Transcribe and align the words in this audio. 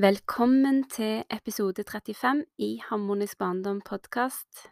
Velkommen 0.00 0.84
til 0.88 1.24
episode 1.28 1.84
35 1.84 2.44
i 2.58 2.80
Harmonisk 2.88 3.38
barndom 3.38 3.82
podkast. 3.84 4.70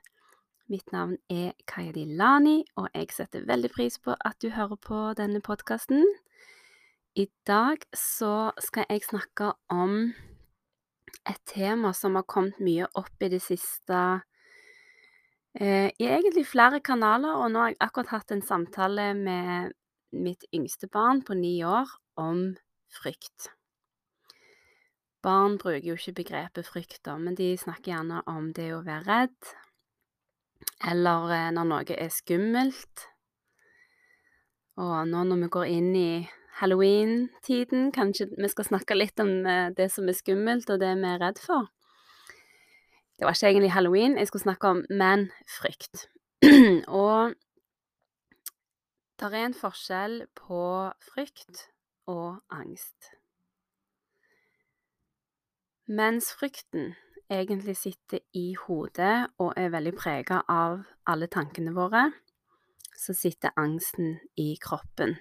Mitt 0.73 0.88
navn 0.92 1.18
er 1.28 1.51
Kaya 1.68 1.92
Dilani, 1.92 2.62
og 2.80 2.88
jeg 2.95 3.10
setter 3.12 3.45
veldig 3.45 3.68
pris 3.74 3.98
på 4.01 4.14
at 4.24 4.38
du 4.41 4.48
hører 4.54 4.78
på 4.80 5.01
denne 5.18 5.42
podkasten. 5.45 6.06
I 7.12 7.27
dag 7.46 7.84
så 7.92 8.54
skal 8.64 8.88
jeg 8.88 9.04
snakke 9.04 9.51
om 9.68 10.14
et 11.29 11.42
tema 11.45 11.92
som 11.92 12.16
har 12.16 12.24
kommet 12.24 12.56
mye 12.65 12.88
opp 12.96 13.20
i 13.20 13.29
det 13.29 13.42
siste 13.45 14.01
eh, 15.60 15.92
i 15.92 16.09
egentlig 16.09 16.46
flere 16.48 16.80
kanaler, 16.80 17.37
og 17.37 17.52
nå 17.52 17.66
har 17.66 17.74
jeg 17.74 17.80
akkurat 17.84 18.16
hatt 18.16 18.32
en 18.32 18.46
samtale 18.54 19.12
med 19.12 19.76
mitt 20.09 20.48
yngste 20.54 20.88
barn 20.88 21.20
på 21.20 21.37
ni 21.37 21.59
år 21.68 21.98
om 22.16 22.54
frykt. 23.02 23.57
Barn 25.22 25.58
bruker 25.58 25.82
jo 25.82 25.96
ikke 25.98 26.20
begrepet 26.22 26.68
frykt, 26.68 27.01
da, 27.06 27.16
men 27.18 27.34
de 27.38 27.56
snakker 27.59 27.90
gjerne 27.93 28.23
om 28.30 28.52
det 28.54 28.68
å 28.74 28.84
være 28.87 29.06
redd, 29.09 29.52
eller 30.87 31.32
eh, 31.34 31.48
når 31.54 31.70
noe 31.73 31.96
er 31.96 32.12
skummelt. 32.15 33.09
Og 34.78 34.95
nå 35.10 35.24
når 35.26 35.43
vi 35.43 35.48
går 35.56 35.73
inn 35.74 35.90
i 35.98 36.10
halloween-tiden, 36.60 37.90
kanskje 37.95 38.28
vi 38.37 38.51
skal 38.51 38.68
snakke 38.70 38.95
litt 38.95 39.18
om 39.23 39.43
eh, 39.43 39.73
det 39.74 39.90
som 39.95 40.06
er 40.06 40.18
skummelt, 40.18 40.70
og 40.70 40.78
det 40.82 40.95
vi 41.01 41.10
er 41.10 41.21
redd 41.23 41.43
for. 41.43 41.66
Det 43.18 43.26
var 43.26 43.34
ikke 43.34 43.50
egentlig 43.50 43.74
halloween 43.74 44.16
jeg 44.18 44.30
skulle 44.30 44.46
snakke 44.46 44.71
om, 44.71 44.84
men 44.90 45.28
frykt. 45.50 46.06
og 47.02 47.34
det 49.18 49.32
er 49.32 49.48
en 49.48 49.59
forskjell 49.66 50.21
på 50.38 50.62
frykt 51.10 51.66
og 52.06 52.38
angst. 52.54 53.18
Mens 55.88 56.34
frykten 56.36 56.90
egentlig 57.32 57.76
sitter 57.80 58.20
i 58.36 58.52
hodet 58.66 59.30
og 59.40 59.54
er 59.56 59.70
veldig 59.72 59.94
prega 59.96 60.42
av 60.52 60.82
alle 61.08 61.30
tankene 61.32 61.72
våre, 61.72 62.10
så 62.92 63.14
sitter 63.16 63.56
angsten 63.56 64.19
i 64.36 64.50
kroppen 64.60 65.16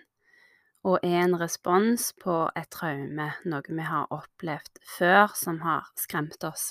og 0.87 0.99
er 1.03 1.21
en 1.21 1.37
respons 1.39 2.09
på 2.19 2.35
et 2.55 2.67
traume, 2.71 3.29
noe 3.47 3.77
vi 3.79 3.87
har 3.87 4.11
opplevd 4.11 4.83
før 4.97 5.31
som 5.39 5.61
har 5.63 5.87
skremt 5.99 6.43
oss. 6.47 6.69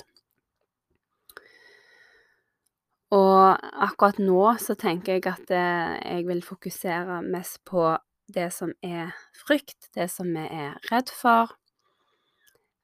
Og 3.13 3.57
akkurat 3.87 4.17
nå 4.21 4.41
så 4.61 4.77
tenker 4.77 5.17
jeg 5.17 5.25
at 5.31 5.53
eh, 5.53 5.97
jeg 6.17 6.25
vil 6.27 6.45
fokusere 6.45 7.21
mest 7.25 7.63
på 7.65 7.95
det 8.29 8.49
som 8.53 8.73
er 8.83 9.13
frykt, 9.41 9.89
det 9.95 10.09
som 10.11 10.33
vi 10.33 10.43
er 10.43 10.75
redd 10.91 11.13
for, 11.13 11.53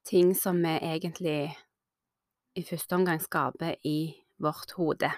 ting 0.04 0.34
som 0.34 0.60
vi 0.62 0.74
egentlig 0.78 1.54
i 2.54 2.62
første 2.62 2.94
omgang 2.94 3.20
skaper 3.22 3.76
i 3.82 4.14
vårt 4.42 4.76
hode. 4.78 5.10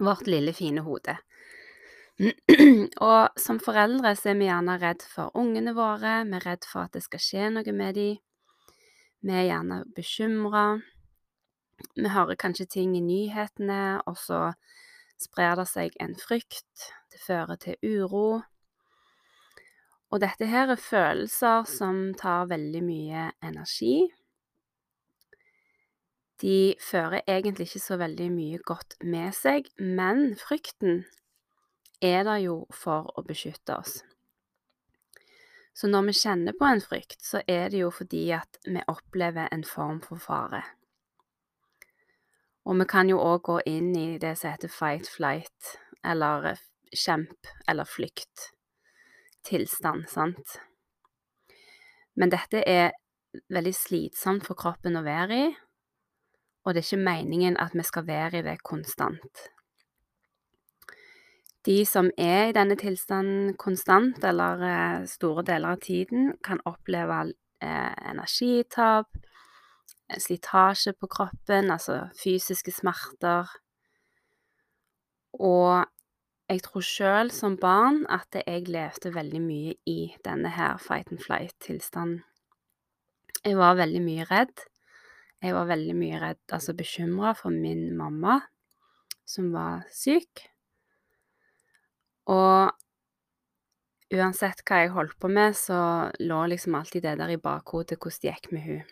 Vårt 0.00 0.26
lille, 0.26 0.52
fine 0.52 0.82
hode. 0.82 1.16
Og 3.08 3.40
som 3.40 3.58
foreldre 3.62 4.14
så 4.18 4.32
er 4.32 4.38
vi 4.38 4.48
gjerne 4.48 4.78
redd 4.82 5.02
for 5.02 5.34
ungene 5.38 5.74
våre, 5.74 6.22
vi 6.26 6.38
er 6.38 6.46
redd 6.46 6.66
for 6.70 6.86
at 6.86 6.94
det 6.94 7.04
skal 7.06 7.22
skje 7.22 7.50
noe 7.54 7.74
med 7.74 7.98
dem. 7.98 8.18
Vi 9.24 9.32
er 9.32 9.48
gjerne 9.48 9.82
bekymra. 9.96 10.64
Vi 11.96 12.08
hører 12.12 12.38
kanskje 12.38 12.66
ting 12.76 12.96
i 12.96 13.02
nyhetene, 13.02 14.02
og 14.06 14.18
så 14.20 14.52
sprer 15.20 15.56
det 15.58 15.68
seg 15.70 15.96
en 16.02 16.14
frykt. 16.18 16.90
Det 17.12 17.22
fører 17.24 17.56
til 17.60 17.78
uro. 17.82 18.42
Og 20.14 20.20
dette 20.22 20.46
her 20.46 20.70
er 20.70 20.78
følelser 20.78 21.64
som 21.66 22.12
tar 22.14 22.46
veldig 22.46 22.82
mye 22.86 23.22
energi. 23.42 23.96
De 26.38 26.76
fører 26.78 27.24
egentlig 27.26 27.66
ikke 27.66 27.82
så 27.82 27.98
veldig 27.98 28.28
mye 28.30 28.60
godt 28.62 28.94
med 29.02 29.34
seg, 29.34 29.66
men 29.78 30.36
frykten 30.38 31.02
er 31.98 32.22
der 32.28 32.44
jo 32.44 32.56
for 32.70 33.10
å 33.18 33.26
beskytte 33.26 33.74
oss. 33.74 33.96
Så 35.74 35.90
når 35.90 36.06
vi 36.06 36.16
kjenner 36.20 36.54
på 36.54 36.70
en 36.70 36.84
frykt, 36.84 37.18
så 37.18 37.42
er 37.50 37.74
det 37.74 37.82
jo 37.82 37.90
fordi 37.90 38.28
at 38.38 38.62
vi 38.62 38.86
opplever 38.86 39.50
en 39.50 39.66
form 39.66 39.98
for 40.04 40.22
fare. 40.22 40.62
Og 42.62 42.78
vi 42.78 42.86
kan 42.86 43.10
jo 43.10 43.18
òg 43.18 43.42
gå 43.50 43.62
inn 43.66 43.90
i 43.98 44.08
det 44.22 44.36
som 44.38 44.54
heter 44.54 44.70
fight, 44.70 45.10
flight, 45.10 45.74
eller 46.06 46.54
kjemp 46.94 47.50
eller 47.66 47.88
flykt 47.88 48.53
tilstand, 49.46 50.08
sant. 50.10 50.58
Men 52.14 52.30
dette 52.32 52.62
er 52.66 52.94
veldig 53.50 53.74
slitsomt 53.74 54.46
for 54.46 54.58
kroppen 54.58 54.96
å 54.98 55.04
være 55.06 55.40
i, 55.48 55.48
og 56.64 56.72
det 56.72 56.80
er 56.80 56.86
ikke 56.88 57.04
meningen 57.04 57.58
at 57.60 57.74
vi 57.76 57.84
skal 57.84 58.06
være 58.06 58.40
i 58.40 58.46
det 58.46 58.56
konstant. 58.64 59.48
De 61.64 61.78
som 61.88 62.10
er 62.20 62.50
i 62.50 62.56
denne 62.56 62.76
tilstanden 62.76 63.54
konstant, 63.60 64.20
eller 64.24 64.64
eh, 64.68 65.06
store 65.08 65.44
deler 65.48 65.76
av 65.76 65.80
tiden, 65.84 66.34
kan 66.44 66.60
oppleve 66.68 67.22
eh, 67.64 67.94
energitap, 68.10 69.08
eh, 70.10 70.20
slitasje 70.20 70.92
på 70.92 71.08
kroppen, 71.08 71.72
altså 71.72 72.02
fysiske 72.20 72.72
smerter. 72.72 73.48
Og 75.40 75.84
jeg 76.44 76.60
tror 76.66 76.84
sjøl 76.84 77.30
som 77.32 77.54
barn 77.56 78.02
at 78.12 78.36
jeg 78.36 78.66
levde 78.68 79.14
veldig 79.14 79.40
mye 79.40 79.74
i 79.88 80.12
denne 80.26 80.50
her 80.52 80.76
fight 80.76 81.08
and 81.08 81.22
flight-tilstanden. 81.24 82.20
Jeg 83.44 83.56
var 83.56 83.78
veldig 83.78 84.00
mye 84.04 84.24
redd. 84.28 84.64
Jeg 85.44 85.52
var 85.56 85.68
veldig 85.68 85.94
mye 85.96 86.18
redd, 86.20 86.40
altså 86.52 86.72
bekymra 86.76 87.34
for 87.36 87.52
min 87.52 87.90
mamma, 87.96 88.38
som 89.28 89.50
var 89.52 89.84
syk. 89.92 90.44
Og 92.32 92.72
uansett 94.14 94.60
hva 94.64 94.82
jeg 94.82 94.92
holdt 94.94 95.16
på 95.20 95.28
med, 95.32 95.56
så 95.56 95.78
lå 96.20 96.42
liksom 96.52 96.76
alltid 96.76 97.04
det 97.04 97.16
der 97.20 97.34
i 97.34 97.40
bakhodet 97.40 97.98
hvordan 97.98 98.20
det 98.20 98.30
gikk 98.30 98.50
med 98.52 98.66
hun. 98.68 98.84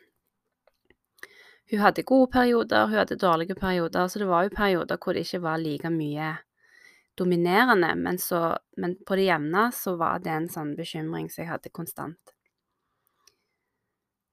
Hun 1.73 1.85
hadde 1.85 2.05
gode 2.05 2.31
perioder, 2.33 2.89
hun 2.89 3.01
hadde 3.01 3.21
dårlige 3.21 3.57
perioder, 3.57 4.09
så 4.09 4.21
det 4.21 4.29
var 4.29 4.49
jo 4.49 4.57
perioder 4.57 5.01
hvor 5.01 5.17
det 5.17 5.25
ikke 5.25 5.45
var 5.45 5.61
like 5.61 5.93
mye 5.93 6.33
dominerende, 7.19 7.95
men, 7.99 8.19
så, 8.19 8.57
men 8.77 8.97
på 9.07 9.17
det 9.19 9.29
jevne 9.29 9.67
så 9.77 9.97
var 10.01 10.23
det 10.25 10.33
en 10.33 10.49
sånn 10.51 10.75
bekymring 10.79 11.29
som 11.31 11.45
jeg 11.45 11.51
hadde 11.53 11.75
konstant. 11.75 12.35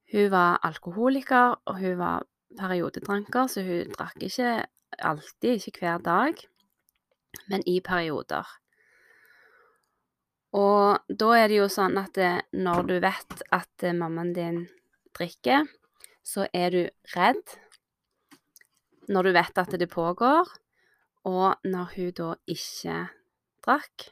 Hun 0.09 0.29
var 0.34 0.62
alkoholiker, 0.66 1.59
og 1.69 1.81
hun 1.84 2.00
var 2.00 2.25
periodedranker, 2.57 3.50
så 3.51 3.62
hun 3.66 3.91
drakk 3.94 4.23
ikke 4.25 4.53
alltid, 5.06 5.67
ikke 5.69 5.84
hver 5.84 6.01
dag, 6.06 6.41
men 7.51 7.66
i 7.69 7.78
perioder. 7.85 8.47
Og 10.57 11.13
da 11.13 11.29
er 11.38 11.51
det 11.51 11.59
jo 11.59 11.67
sånn 11.69 12.00
at 12.01 12.16
det, 12.17 12.31
når 12.57 12.88
du 12.90 12.96
vet 13.03 13.44
at 13.53 13.85
mammaen 13.94 14.34
din 14.34 14.64
drikker, 15.17 15.67
så 16.25 16.47
er 16.53 16.73
du 16.73 16.82
redd 17.14 17.59
når 19.09 19.29
du 19.29 19.32
vet 19.34 19.61
at 19.61 19.78
det 19.82 19.90
pågår, 19.90 20.49
og 21.29 21.70
når 21.70 21.93
hun 21.96 22.16
da 22.17 22.29
ikke 22.49 22.97
drakk, 23.66 24.09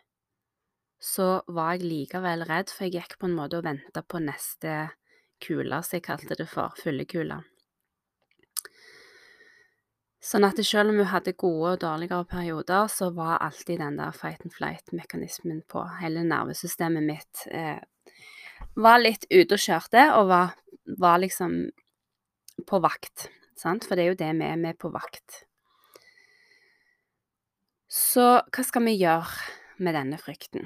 så 1.02 1.42
var 1.48 1.76
jeg 1.76 1.88
likevel 1.88 2.46
redd, 2.50 2.72
for 2.74 2.88
jeg 2.88 2.98
gikk 2.98 3.20
på 3.20 3.30
en 3.30 3.38
måte 3.38 3.60
og 3.60 3.68
venta 3.68 4.02
på 4.02 4.22
neste 4.24 4.88
kule, 5.44 5.82
som 5.86 5.98
jeg 5.98 6.08
kalte 6.08 6.38
det 6.38 6.48
for, 6.50 6.74
fyllekula. 6.82 7.42
Sånn 10.28 10.44
at 10.44 10.58
selv 10.66 10.92
om 10.92 10.98
hun 11.00 11.08
hadde 11.12 11.38
gode 11.40 11.76
og 11.76 11.82
dårligere 11.86 12.26
perioder, 12.28 12.90
så 12.92 13.12
var 13.16 13.38
alltid 13.46 13.80
den 13.80 14.00
der 14.00 14.16
fight 14.16 14.42
and 14.44 14.52
flight-mekanismen 14.52 15.62
på. 15.72 15.86
Hele 16.02 16.26
nervesystemet 16.28 17.06
mitt 17.06 17.46
eh, 17.54 17.80
var 18.76 19.00
litt 19.00 19.28
ute 19.30 19.56
og 19.56 19.62
kjørte, 19.62 20.08
og 20.18 20.32
var, 20.34 20.56
var 21.00 21.22
liksom 21.24 21.60
på 22.68 22.82
vakt. 22.84 23.30
Sant? 23.56 23.88
For 23.88 23.96
det 23.96 24.04
er 24.04 24.12
jo 24.12 24.20
det 24.20 24.34
vi 24.42 24.50
er, 24.50 24.66
er 24.74 24.82
på 24.82 24.92
vakt. 24.92 25.47
Så 27.88 28.24
hva 28.52 28.64
skal 28.68 28.84
vi 28.84 28.98
gjøre 29.00 29.80
med 29.80 29.96
denne 29.96 30.18
frykten? 30.20 30.66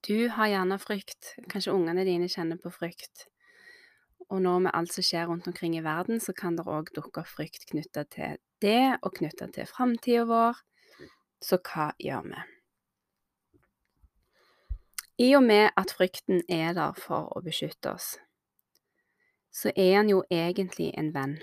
Du 0.00 0.30
har 0.32 0.48
gjerne 0.48 0.78
frykt, 0.80 1.34
kanskje 1.52 1.74
ungene 1.76 2.06
dine 2.08 2.28
kjenner 2.32 2.56
på 2.56 2.72
frykt. 2.72 3.26
Og 4.32 4.40
nå 4.40 4.54
med 4.64 4.72
alt 4.72 4.94
som 4.94 5.04
skjer 5.04 5.28
rundt 5.28 5.48
omkring 5.50 5.76
i 5.76 5.84
verden, 5.84 6.22
så 6.24 6.32
kan 6.32 6.56
det 6.56 6.64
òg 6.64 6.88
dukke 6.96 7.20
opp 7.20 7.28
frykt 7.28 7.68
knytta 7.68 8.06
til 8.08 8.40
det, 8.64 8.96
og 9.04 9.18
knytta 9.20 9.50
til 9.52 9.68
framtida 9.68 10.24
vår. 10.28 10.56
Så 11.44 11.60
hva 11.60 11.90
gjør 12.00 12.24
vi? 12.32 12.40
I 15.28 15.34
og 15.36 15.44
med 15.44 15.68
at 15.76 15.92
frykten 15.92 16.46
er 16.48 16.72
der 16.78 16.96
for 16.96 17.28
å 17.36 17.44
beskytte 17.44 17.92
oss, 17.92 18.14
så 19.52 19.68
er 19.76 19.98
han 19.98 20.08
jo 20.08 20.22
egentlig 20.32 20.94
en 20.96 21.12
venn. 21.12 21.40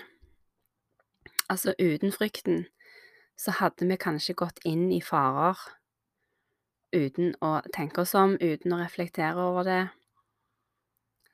Altså, 1.46 1.76
uten 1.78 2.10
frykten 2.10 2.64
så 3.36 3.52
hadde 3.60 3.88
vi 3.88 3.98
kanskje 4.00 4.36
gått 4.38 4.62
inn 4.64 4.88
i 4.92 5.02
farer 5.04 5.58
uten 6.96 7.34
å 7.44 7.58
tenke 7.74 8.02
oss 8.02 8.14
om, 8.16 8.36
uten 8.40 8.72
å 8.72 8.80
reflektere 8.80 9.42
over 9.42 9.66
det, 9.66 9.82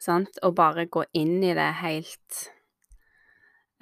sant, 0.02 0.40
og 0.42 0.56
bare 0.58 0.88
gå 0.90 1.04
inn 1.14 1.38
i 1.44 1.54
det 1.54 1.68
helt 1.82 2.40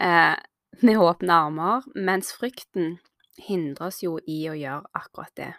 eh, 0.00 0.36
med 0.86 1.00
åpne 1.00 1.40
armer, 1.46 1.88
mens 1.94 2.34
frykten 2.36 2.98
hindrer 3.40 3.88
oss 3.88 4.02
jo 4.04 4.18
i 4.28 4.42
å 4.50 4.56
gjøre 4.58 4.90
akkurat 5.00 5.34
det. 5.38 5.52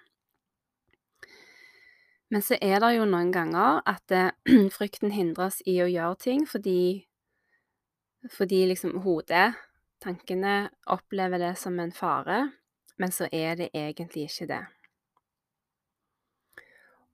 Men 2.32 2.44
så 2.46 2.56
er 2.64 2.80
det 2.80 2.94
jo 2.96 3.08
noen 3.10 3.32
ganger 3.34 3.82
at 3.90 4.14
eh, 4.16 4.32
frykten 4.78 5.16
hindrer 5.16 5.50
oss 5.50 5.62
i 5.66 5.82
å 5.84 5.90
gjøre 5.90 6.20
ting 6.22 6.46
fordi 6.48 7.08
fordi 8.30 8.68
liksom 8.70 9.00
hodet, 9.02 9.56
tankene, 10.04 10.72
opplever 10.90 11.42
det 11.42 11.56
som 11.62 11.80
en 11.80 11.94
fare, 11.94 12.44
men 12.98 13.14
så 13.14 13.30
er 13.32 13.58
det 13.60 13.70
egentlig 13.74 14.28
ikke 14.30 14.48
det. 14.52 14.64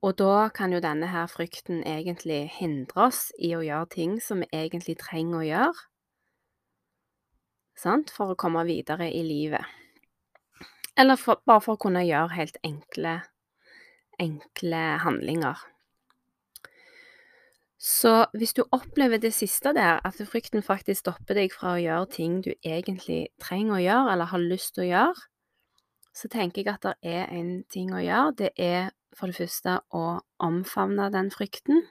Og 0.06 0.14
da 0.20 0.48
kan 0.54 0.74
jo 0.74 0.80
denne 0.84 1.10
her 1.10 1.28
frykten 1.32 1.82
egentlig 1.82 2.44
hindre 2.60 3.08
oss 3.08 3.28
i 3.42 3.56
å 3.58 3.64
gjøre 3.66 3.90
ting 3.96 4.20
som 4.22 4.44
vi 4.44 4.50
egentlig 4.54 4.98
trenger 5.02 5.40
å 5.40 5.48
gjøre, 5.48 5.88
sant, 7.78 8.14
for 8.14 8.34
å 8.34 8.40
komme 8.40 8.64
videre 8.68 9.10
i 9.14 9.24
livet. 9.26 9.66
Eller 10.98 11.18
for, 11.22 11.42
bare 11.46 11.62
for 11.62 11.78
å 11.78 11.82
kunne 11.82 12.06
gjøre 12.06 12.34
helt 12.34 12.58
enkle, 12.66 13.20
enkle 14.22 14.84
handlinger. 15.04 15.60
Så 17.88 18.26
hvis 18.36 18.52
du 18.58 18.66
opplever 18.76 19.20
det 19.24 19.32
siste 19.32 19.72
der, 19.76 20.02
at 20.04 20.20
frykten 20.28 20.64
faktisk 20.66 21.06
stopper 21.06 21.38
deg 21.38 21.54
fra 21.56 21.78
å 21.78 21.80
gjøre 21.80 22.10
ting 22.12 22.42
du 22.44 22.50
egentlig 22.60 23.30
trenger 23.40 23.78
å 23.78 23.84
gjøre, 23.84 24.10
eller 24.14 24.32
har 24.34 24.44
lyst 24.44 24.74
til 24.76 24.84
å 24.84 24.88
gjøre, 24.90 25.28
så 26.18 26.28
tenker 26.34 26.66
jeg 26.66 26.74
at 26.74 26.84
det 26.84 27.14
er 27.16 27.32
en 27.32 27.54
ting 27.72 27.94
å 27.96 28.02
gjøre. 28.04 28.36
Det 28.42 28.52
er 28.60 28.90
for 29.16 29.32
det 29.32 29.38
første 29.40 29.78
å 29.96 30.04
omfavne 30.44 31.08
den 31.14 31.32
frykten. 31.32 31.86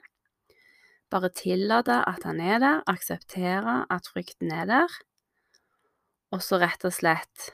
Bare 1.09 1.33
tillate 1.33 2.03
at 2.05 2.29
han 2.29 2.43
er 2.45 2.61
der, 2.61 2.85
akseptere 2.85 3.79
at 3.89 4.11
frykten 4.11 4.53
er 4.53 4.69
der, 4.69 5.01
og 6.35 6.43
så 6.43 6.59
rett 6.61 6.83
og 6.85 6.93
slett 6.93 7.51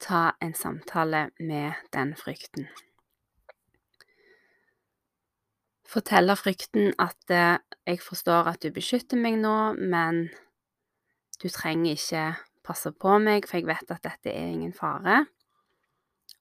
ta 0.00 0.30
en 0.40 0.54
samtale 0.56 1.26
med 1.36 1.74
den 1.92 2.16
frykten. 2.16 2.70
Fortelle 5.86 6.34
frykten 6.36 6.92
at 6.98 7.30
eh, 7.30 7.58
'jeg 7.86 8.00
forstår 8.02 8.50
at 8.50 8.62
du 8.62 8.70
beskytter 8.74 9.16
meg 9.16 9.38
nå, 9.38 9.72
men 9.78 10.28
du 11.42 11.48
trenger 11.48 11.94
ikke 11.94 12.36
passe 12.66 12.90
på 12.92 13.18
meg, 13.22 13.46
for 13.46 13.60
jeg 13.60 13.66
vet 13.66 13.90
at 13.90 14.02
dette 14.02 14.30
er 14.32 14.50
ingen 14.50 14.72
fare'. 14.74 15.26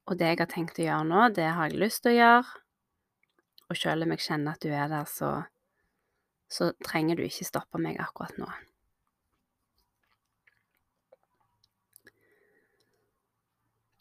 Og 0.05 0.19
det 0.19 0.27
jeg 0.27 0.39
har 0.39 0.49
tenkt 0.49 0.79
å 0.79 0.85
gjøre 0.85 1.05
nå, 1.09 1.29
det 1.33 1.49
har 1.57 1.69
jeg 1.69 1.81
lyst 1.81 2.03
til 2.03 2.15
å 2.15 2.19
gjøre. 2.19 2.61
Og 3.69 3.77
selv 3.77 4.05
om 4.05 4.13
jeg 4.13 4.25
kjenner 4.27 4.53
at 4.53 4.61
du 4.61 4.69
er 4.69 4.87
der, 4.89 5.05
så, 5.09 5.31
så 6.49 6.71
trenger 6.85 7.17
du 7.17 7.25
ikke 7.25 7.45
stoppe 7.45 7.81
meg 7.81 7.97
akkurat 8.01 8.37
nå. 8.41 8.49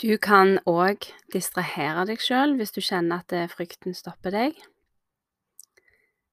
Du 0.05 0.19
kan 0.21 0.59
òg 0.69 1.07
distrahere 1.33 2.05
deg 2.05 2.21
sjøl 2.21 2.59
hvis 2.59 2.75
du 2.77 2.81
kjenner 2.85 3.23
at 3.23 3.33
eh, 3.33 3.49
frykten 3.49 3.97
stopper 3.97 4.35
deg. 4.35 4.59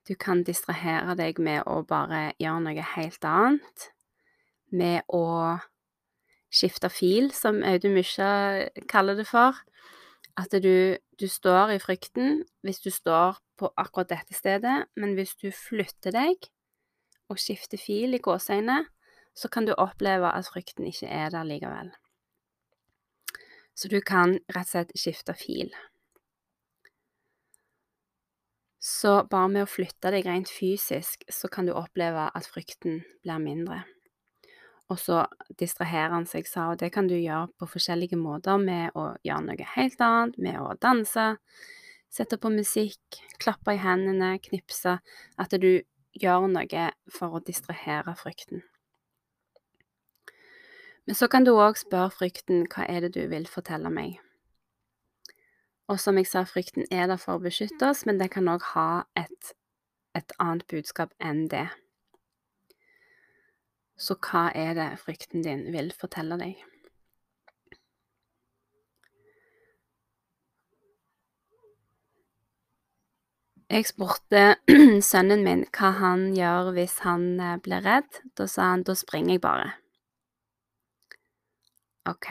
Du 0.07 0.15
kan 0.18 0.42
distrahere 0.44 1.13
deg 1.18 1.39
med 1.39 1.65
å 1.69 1.81
bare 1.88 2.31
gjøre 2.42 2.63
noe 2.65 2.86
helt 2.95 3.25
annet. 3.27 3.92
Med 4.71 5.03
å 5.13 5.59
skifte 6.51 6.89
fil, 6.92 7.31
som 7.36 7.62
Audun 7.63 7.95
Mysja 7.95 8.31
kaller 8.92 9.19
det 9.19 9.27
for. 9.30 9.57
At 10.39 10.53
du, 10.63 10.98
du, 11.19 11.27
står 11.27 11.75
i 11.75 11.81
frykten 11.83 12.42
hvis 12.65 12.80
du 12.81 12.89
står 12.92 13.38
på 13.59 13.69
akkurat 13.77 14.09
dette 14.13 14.36
stedet, 14.36 14.88
men 14.95 15.13
hvis 15.18 15.36
du 15.38 15.50
flytter 15.53 16.15
deg 16.15 16.47
og 17.31 17.39
skifter 17.39 17.80
fil 17.80 18.15
i 18.15 18.21
gåseøynene, 18.24 18.86
så 19.36 19.47
kan 19.51 19.68
du 19.68 19.75
oppleve 19.77 20.31
at 20.31 20.50
frykten 20.51 20.88
ikke 20.88 21.07
er 21.07 21.31
der 21.31 21.47
likevel. 21.47 21.92
Så 23.75 23.88
du 23.92 24.01
kan 24.04 24.39
rett 24.51 24.68
og 24.68 24.71
slett 24.71 24.95
skifte 25.00 25.36
fil. 25.39 25.71
Så 28.81 29.28
bare 29.30 29.50
med 29.54 29.68
å 29.68 29.69
flytte 29.69 30.10
deg 30.10 30.25
rent 30.25 30.50
fysisk, 30.50 31.22
så 31.30 31.50
kan 31.54 31.68
du 31.69 31.75
oppleve 31.78 32.25
at 32.33 32.48
frykten 32.50 33.04
blir 33.22 33.42
mindre. 33.44 33.83
Og 34.89 34.98
så 35.00 35.22
distraherer 35.62 36.16
han 36.16 36.25
seg, 36.28 36.50
sa, 36.50 36.72
og 36.72 36.81
det 36.81 36.89
kan 36.95 37.06
du 37.07 37.13
gjøre 37.16 37.51
på 37.62 37.69
forskjellige 37.75 38.18
måter 38.19 38.57
med 38.60 38.98
å 38.98 39.12
gjøre 39.24 39.45
noe 39.45 39.68
helt 39.75 40.01
annet, 40.01 40.39
med 40.42 40.57
å 40.60 40.74
danse, 40.81 41.28
sette 42.12 42.42
på 42.42 42.51
musikk, 42.51 43.22
klappe 43.39 43.78
i 43.78 43.80
hendene, 43.80 44.33
knipse 44.44 44.98
At 45.39 45.54
du 45.62 45.86
gjør 46.18 46.50
noe 46.51 46.89
for 47.13 47.38
å 47.38 47.44
distrahere 47.45 48.18
frykten. 48.19 48.66
Men 51.06 51.16
så 51.16 51.30
kan 51.31 51.45
du 51.45 51.54
òg 51.54 51.80
spørre 51.80 52.12
frykten 52.18 52.66
hva 52.74 52.89
er 52.89 53.06
det 53.06 53.13
du 53.16 53.24
vil 53.30 53.48
fortelle 53.50 53.94
meg? 53.94 54.19
Og 55.89 56.00
som 56.00 56.18
jeg 56.19 56.30
sa, 56.30 56.44
frykten 56.48 56.86
er 56.92 57.07
der 57.12 57.19
for 57.19 57.38
å 57.38 57.44
beskytte 57.44 57.89
oss, 57.89 58.06
men 58.06 58.19
det 58.22 58.31
kan 58.36 58.50
òg 58.51 58.63
ha 58.74 59.04
et, 59.19 59.54
et 60.18 60.36
annet 60.39 60.68
budskap 60.72 61.13
enn 61.19 61.48
det. 61.51 61.68
Så 64.01 64.18
hva 64.18 64.50
er 64.57 64.75
det 64.78 64.92
frykten 65.01 65.44
din 65.45 65.68
vil 65.74 65.92
fortelle 65.94 66.38
deg? 66.42 66.62
Jeg 73.72 73.86
spurte 73.88 74.39
sønnen 75.12 75.45
min 75.45 75.62
hva 75.78 75.94
han 75.95 76.25
gjør 76.36 76.74
hvis 76.75 76.98
han 77.06 77.24
eh, 77.39 77.56
blir 77.63 77.85
redd. 77.85 78.19
Da 78.35 78.44
sa 78.52 78.73
han 78.73 78.83
da 78.83 78.97
springer 79.00 79.38
jeg 79.38 79.44
bare. 79.45 79.69
Ok, 82.09 82.28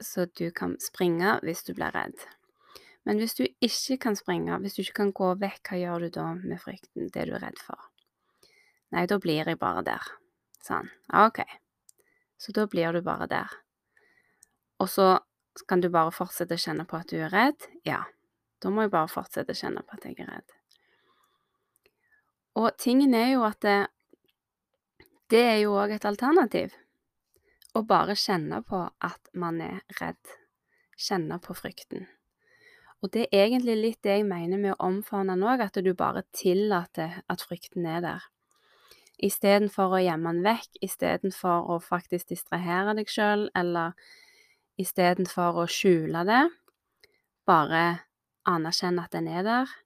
så 0.00 0.24
du 0.40 0.46
kan 0.54 0.78
springe 0.80 1.34
hvis 1.44 1.60
du 1.66 1.74
blir 1.76 1.92
redd. 1.92 2.16
Men 3.08 3.22
hvis 3.22 3.38
du 3.38 3.46
ikke 3.64 3.96
kan 4.04 4.16
springe, 4.18 4.58
hvis 4.60 4.74
du 4.76 4.82
ikke 4.82 4.98
kan 5.00 5.12
gå 5.16 5.30
vekk, 5.40 5.70
hva 5.70 5.78
gjør 5.80 6.02
du 6.04 6.10
da 6.18 6.26
med 6.36 6.60
frykten, 6.60 7.06
det 7.14 7.22
du 7.30 7.32
er 7.38 7.46
redd 7.46 7.60
for? 7.64 7.86
Nei, 8.92 9.06
da 9.08 9.16
blir 9.20 9.48
jeg 9.48 9.56
bare 9.60 9.84
der, 9.86 10.10
Sånn. 10.64 10.90
Ok, 11.16 11.40
så 12.36 12.52
da 12.52 12.66
blir 12.68 12.92
du 12.92 13.00
bare 13.06 13.28
der. 13.30 13.54
Og 14.82 14.90
så 14.92 15.06
kan 15.70 15.80
du 15.80 15.88
bare 15.88 16.12
fortsette 16.12 16.58
å 16.58 16.60
kjenne 16.60 16.84
på 16.88 16.98
at 16.98 17.08
du 17.08 17.16
er 17.16 17.32
redd? 17.32 17.64
Ja, 17.88 18.02
da 18.60 18.72
må 18.74 18.84
jeg 18.84 18.92
bare 18.92 19.08
fortsette 19.08 19.56
å 19.56 19.60
kjenne 19.62 19.84
på 19.86 19.96
at 19.96 20.04
jeg 20.04 20.18
er 20.20 20.28
redd. 20.34 20.52
Og 22.60 22.76
tingen 22.76 23.14
er 23.14 23.32
jo 23.32 23.46
at 23.46 23.60
det, 23.64 23.78
det 25.32 25.42
er 25.54 25.58
jo 25.62 25.78
òg 25.80 25.96
et 25.96 26.06
alternativ. 26.08 26.76
Å 27.72 27.86
bare 27.88 28.18
kjenne 28.18 28.60
på 28.68 28.84
at 28.84 29.32
man 29.32 29.64
er 29.64 29.80
redd. 30.02 30.36
Kjenne 30.98 31.40
på 31.40 31.56
frykten. 31.56 32.08
Og 33.02 33.12
det 33.14 33.28
er 33.28 33.46
egentlig 33.46 33.76
litt 33.78 34.00
det 34.02 34.16
jeg 34.16 34.26
mener 34.26 34.58
med 34.58 34.74
å 34.74 34.88
omfavne 34.88 35.36
den 35.36 35.46
òg, 35.46 35.62
at 35.62 35.78
du 35.84 35.92
bare 35.94 36.24
tillater 36.34 37.20
at 37.30 37.44
frykten 37.46 37.86
er 37.86 38.02
der. 38.02 38.26
Istedenfor 39.18 39.94
å 39.94 40.02
gjemme 40.02 40.32
den 40.34 40.46
vekk, 40.46 40.80
istedenfor 40.82 41.70
å 41.74 41.78
faktisk 41.82 42.30
distrahere 42.34 42.94
deg 42.98 43.10
sjøl, 43.10 43.48
eller 43.58 43.94
istedenfor 44.78 45.62
å 45.62 45.66
skjule 45.70 46.24
det, 46.26 46.44
bare 47.46 47.84
anerkjenne 48.48 49.06
at 49.06 49.14
den 49.14 49.30
er 49.30 49.46
der, 49.46 49.76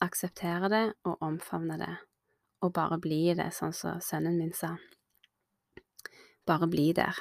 akseptere 0.00 0.72
det 0.72 0.86
og 1.08 1.20
omfavne 1.24 1.76
det, 1.80 1.92
og 2.64 2.72
bare 2.76 3.00
bli 3.00 3.26
i 3.32 3.36
det, 3.36 3.50
sånn 3.56 3.76
som 3.76 4.00
sønnen 4.04 4.40
min 4.40 4.56
sa 4.56 4.76
bare 6.50 6.66
bli 6.66 6.92
der. 6.96 7.14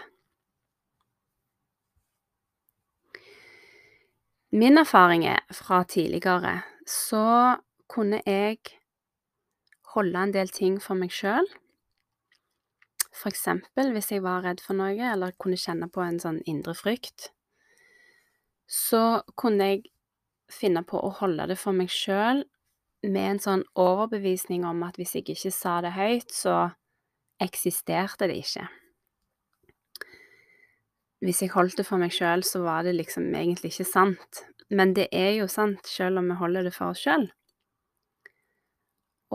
Min 4.51 4.77
erfaring 4.77 5.25
er 5.29 5.43
fra 5.53 5.83
tidligere 5.83 6.61
så 6.89 7.55
kunne 7.89 8.21
jeg 8.25 8.57
holde 9.93 10.23
en 10.23 10.33
del 10.33 10.49
ting 10.49 10.79
for 10.81 10.97
meg 10.97 11.13
sjøl. 11.13 11.45
For 13.13 13.29
eksempel 13.29 13.91
hvis 13.93 14.09
jeg 14.15 14.23
var 14.25 14.41
redd 14.47 14.63
for 14.65 14.77
noe, 14.79 14.97
eller 14.97 15.35
kunne 15.37 15.59
kjenne 15.59 15.89
på 15.93 16.01
en 16.01 16.17
sånn 16.21 16.41
indre 16.49 16.73
frykt, 16.73 17.29
så 18.65 19.21
kunne 19.37 19.69
jeg 19.69 19.83
finne 20.49 20.81
på 20.81 20.97
å 20.97 21.13
holde 21.21 21.45
det 21.51 21.57
for 21.61 21.77
meg 21.77 21.93
sjøl 21.93 22.41
med 23.05 23.25
en 23.35 23.41
sånn 23.43 23.63
overbevisning 23.77 24.65
om 24.65 24.81
at 24.87 24.97
hvis 24.97 25.13
jeg 25.19 25.29
ikke 25.29 25.53
sa 25.53 25.77
det 25.85 25.93
høyt, 25.93 26.33
så 26.33 26.71
eksisterte 27.41 28.27
det 28.29 28.41
ikke. 28.41 28.65
Hvis 31.19 31.41
jeg 31.43 31.51
holdt 31.51 31.77
det 31.79 31.85
for 31.87 31.99
meg 31.99 32.13
sjøl, 32.15 32.45
så 32.47 32.61
var 32.63 32.85
det 32.87 32.95
liksom 32.95 33.27
egentlig 33.35 33.73
ikke 33.73 33.87
sant. 33.89 34.43
Men 34.71 34.93
det 34.95 35.09
er 35.11 35.33
jo 35.39 35.49
sant, 35.51 35.87
sjøl 35.89 36.19
om 36.21 36.29
vi 36.31 36.37
holder 36.39 36.69
det 36.69 36.73
for 36.75 36.93
oss 36.93 37.03
sjøl. 37.03 37.27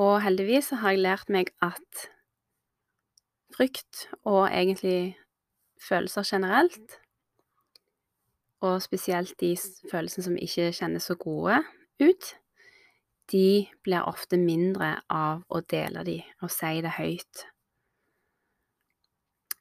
Og 0.01 0.17
heldigvis 0.25 0.73
har 0.81 0.95
jeg 0.95 1.05
lært 1.05 1.31
meg 1.31 1.53
at 1.63 2.07
frykt, 3.55 4.09
og 4.27 4.49
egentlig 4.49 5.15
følelser 5.79 6.27
generelt, 6.27 6.99
og 8.65 8.81
spesielt 8.83 9.35
de 9.41 9.53
følelsene 9.91 10.25
som 10.25 10.39
ikke 10.41 10.73
kjennes 10.75 11.07
så 11.11 11.15
gode 11.21 11.61
ut, 12.01 12.31
de 13.33 13.67
blir 13.85 14.09
ofte 14.09 14.41
mindre 14.41 14.97
av 15.13 15.45
å 15.49 15.61
dele 15.71 16.05
de 16.05 16.19
og 16.43 16.51
si 16.53 16.81
det 16.85 16.97
høyt 16.99 17.45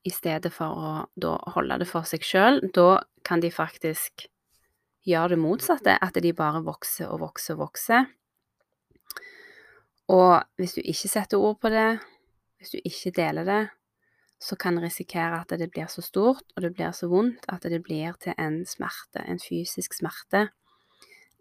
i 0.04 0.12
stedet 0.12 0.52
for 0.54 0.76
å 0.76 0.94
da 1.16 1.36
holde 1.56 1.80
det 1.82 1.88
for 1.90 2.08
seg 2.08 2.26
sjøl. 2.28 2.60
Da 2.76 3.04
kan 3.26 3.44
de 3.44 3.52
faktisk 3.54 4.28
gjøre 5.08 5.34
det 5.34 5.42
motsatte, 5.44 5.96
at 6.00 6.20
de 6.24 6.34
bare 6.36 6.64
vokser 6.64 7.12
og 7.12 7.24
vokser 7.24 7.58
og 7.58 7.68
vokser. 7.68 8.10
Og 10.12 10.44
hvis 10.60 10.76
du 10.76 10.82
ikke 10.84 11.12
setter 11.12 11.40
ord 11.40 11.60
på 11.64 11.72
det, 11.72 12.02
hvis 12.60 12.74
du 12.76 12.80
ikke 12.84 13.14
deler 13.16 13.48
det, 13.48 13.64
så 14.44 14.58
kan 14.60 14.76
du 14.76 14.84
risikere 14.84 15.40
at 15.40 15.54
det 15.56 15.70
blir 15.72 15.88
så 15.88 16.04
stort 16.04 16.44
og 16.56 16.66
det 16.66 16.74
blir 16.76 16.92
så 16.92 17.08
vondt 17.08 17.46
at 17.52 17.64
det 17.64 17.80
blir 17.86 18.16
til 18.20 18.36
en 18.36 18.66
smerte, 18.68 19.24
en 19.24 19.40
fysisk 19.40 19.96
smerte, 19.96 20.50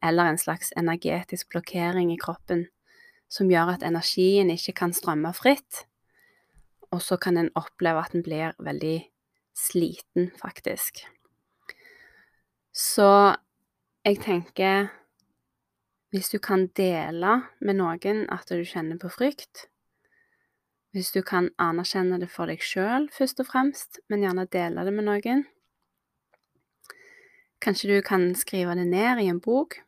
eller 0.02 0.30
en 0.30 0.38
slags 0.38 0.70
energetisk 0.78 1.50
blokkering 1.50 2.12
i 2.14 2.20
kroppen 2.20 2.68
som 3.32 3.50
gjør 3.50 3.74
at 3.74 3.86
energien 3.86 4.50
ikke 4.52 4.74
kan 4.82 4.94
strømme 4.94 5.32
fritt, 5.34 5.86
og 6.92 7.02
så 7.02 7.16
kan 7.16 7.38
en 7.40 7.50
oppleve 7.58 8.04
at 8.04 8.14
en 8.14 8.24
blir 8.24 8.54
veldig 8.60 8.98
sliten, 9.56 10.30
faktisk. 10.40 11.04
Så 12.72 13.36
jeg 14.04 14.20
tenker 14.24 14.90
Hvis 16.12 16.28
du 16.28 16.38
kan 16.38 16.66
dele 16.76 17.38
med 17.60 17.78
noen 17.78 18.26
at 18.28 18.50
du 18.52 18.60
kjenner 18.68 18.98
på 19.00 19.08
frykt, 19.08 19.62
hvis 20.92 21.08
du 21.14 21.22
kan 21.24 21.48
anerkjenne 21.56 22.18
det 22.20 22.28
for 22.28 22.52
deg 22.52 22.60
sjøl 22.60 23.06
først 23.16 23.40
og 23.40 23.48
fremst, 23.48 24.00
men 24.12 24.20
gjerne 24.20 24.44
dele 24.52 24.84
det 24.84 24.92
med 24.92 25.08
noen 25.08 25.46
Kanskje 27.64 27.94
du 27.94 28.02
kan 28.04 28.34
skrive 28.34 28.74
det 28.76 28.84
ned 28.90 29.22
i 29.22 29.30
en 29.30 29.40
bok. 29.40 29.78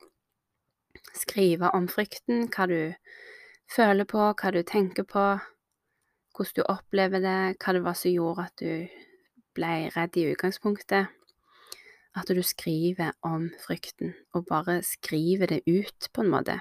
Skrive 1.13 1.69
om 1.75 1.91
frykten, 1.93 2.49
hva 2.49 2.69
du 2.71 2.95
føler 3.69 4.09
på, 4.09 4.31
hva 4.33 4.53
du 4.55 4.63
tenker 4.63 5.05
på, 5.05 5.27
hvordan 6.35 6.57
du 6.57 6.63
opplever 6.67 7.23
det, 7.23 7.57
hva 7.63 7.75
det 7.75 7.83
var 7.85 7.99
som 7.99 8.11
gjorde 8.13 8.47
at 8.49 8.63
du 8.63 9.05
ble 9.55 9.75
redd 9.95 10.17
i 10.19 10.27
utgangspunktet. 10.33 11.13
At 12.15 12.31
du 12.31 12.43
skriver 12.47 13.15
om 13.27 13.49
frykten, 13.59 14.15
og 14.35 14.47
bare 14.47 14.81
skriver 14.87 15.51
det 15.51 15.63
ut, 15.67 16.11
på 16.13 16.23
en 16.23 16.31
måte. 16.31 16.61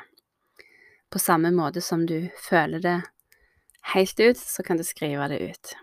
På 1.14 1.22
samme 1.22 1.52
måte 1.54 1.82
som 1.82 2.08
du 2.10 2.30
føler 2.42 2.82
det 2.82 3.00
helt 3.94 4.20
ut, 4.20 4.38
så 4.38 4.64
kan 4.64 4.78
du 4.78 4.84
skrive 4.84 5.28
det 5.30 5.42
ut. 5.42 5.74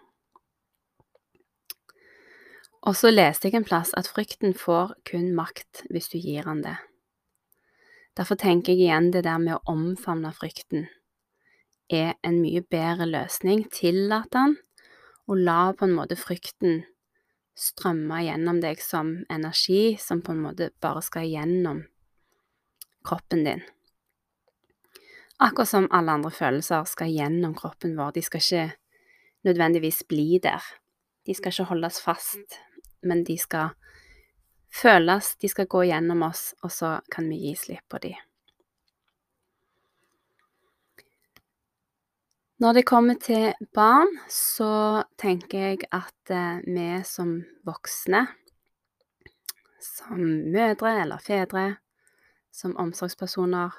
Og 2.82 2.96
så 2.96 3.12
leste 3.12 3.46
jeg 3.46 3.60
en 3.60 3.66
plass 3.66 3.92
at 3.94 4.08
frykten 4.08 4.54
får 4.56 4.96
kun 5.06 5.34
makt 5.36 5.84
hvis 5.90 6.08
du 6.10 6.16
gir 6.18 6.48
han 6.48 6.64
det. 6.64 6.78
Derfor 8.18 8.40
tenker 8.40 8.72
jeg 8.72 8.88
igjen 8.88 9.12
det 9.14 9.22
der 9.26 9.38
med 9.38 9.58
å 9.58 9.74
omfavne 9.76 10.32
frykten 10.34 10.88
er 11.90 12.14
en 12.22 12.40
mye 12.40 12.62
bedre 12.62 13.06
løsning. 13.08 13.66
Tillat 13.74 14.30
den, 14.32 14.56
og 15.28 15.42
la 15.42 15.72
på 15.76 15.86
en 15.86 15.96
måte 15.98 16.18
frykten 16.18 16.84
strømme 17.60 18.22
gjennom 18.24 18.60
deg 18.62 18.80
som 18.80 19.12
energi 19.30 19.96
som 20.00 20.22
på 20.24 20.32
en 20.32 20.44
måte 20.46 20.70
bare 20.80 21.02
skal 21.04 21.28
gjennom 21.28 21.82
kroppen 23.04 23.44
din. 23.44 23.62
Akkurat 25.40 25.68
som 25.68 25.88
alle 25.90 26.12
andre 26.18 26.30
følelser 26.30 26.84
skal 26.88 27.12
gjennom 27.12 27.54
kroppen 27.56 27.96
vår. 27.96 28.12
De 28.16 28.22
skal 28.24 28.44
ikke 28.44 28.64
nødvendigvis 29.48 30.02
bli 30.08 30.40
der. 30.42 30.64
De 31.26 31.36
skal 31.36 31.52
ikke 31.52 31.70
holdes 31.72 32.00
fast, 32.04 32.58
men 33.02 33.24
de 33.24 33.38
skal 33.40 33.72
føles, 34.72 35.34
de 35.40 35.48
skal 35.48 35.68
gå 35.68 35.86
gjennom 35.88 36.26
oss, 36.28 36.52
og 36.62 36.72
så 36.72 36.98
kan 37.12 37.28
vi 37.28 37.40
gi 37.46 37.54
slipp 37.56 37.88
på 37.88 38.00
de. 38.04 38.14
Når 42.60 42.72
det 42.76 42.82
kommer 42.84 43.16
til 43.16 43.54
barn, 43.72 44.10
så 44.28 45.00
tenker 45.16 45.62
jeg 45.62 45.86
at 45.96 46.32
eh, 46.34 46.58
vi 46.68 46.88
som 47.08 47.38
voksne, 47.64 48.26
som 49.80 50.20
mødre 50.52 50.90
eller 51.00 51.22
fedre, 51.24 51.78
som 52.52 52.74
omsorgspersoner, 52.76 53.78